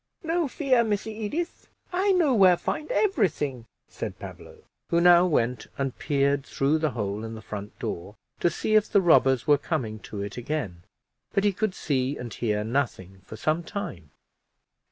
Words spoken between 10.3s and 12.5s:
again; but he could see and